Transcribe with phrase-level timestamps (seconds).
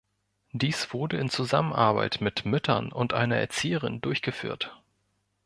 [0.51, 4.81] Dies wurde in Zusammenarbeit mit Müttern und einer Erzieherin durchgeführt.